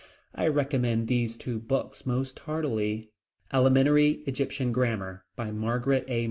I 0.33 0.47
recommend 0.47 1.07
these 1.07 1.37
two 1.37 1.59
books 1.59 2.07
most 2.07 2.39
heartily: 2.39 3.11
Elementary 3.53 4.23
Egyptian 4.25 4.71
Grammar, 4.71 5.25
by 5.35 5.51
Margaret 5.51 6.05
A. 6.09 6.19